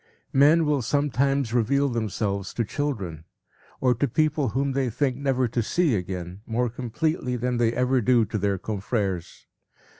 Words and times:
p> 0.33 0.39
Men 0.39 0.65
will 0.65 0.81
sometimes 0.81 1.53
reveal 1.53 1.87
themselves 1.87 2.55
to 2.55 2.65
children, 2.65 3.23
or 3.79 3.93
to 3.93 4.07
people 4.07 4.49
whom 4.49 4.71
they 4.71 4.89
think 4.89 5.15
never 5.15 5.47
to 5.49 5.61
see 5.61 5.93
again, 5.95 6.41
more 6.47 6.71
completely 6.71 7.35
than 7.35 7.57
they 7.57 7.71
ever 7.73 8.01
do 8.01 8.25
to 8.25 8.39
their 8.39 8.57
confreres. 8.57 9.45